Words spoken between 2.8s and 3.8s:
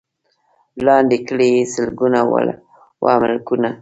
وه ملکونه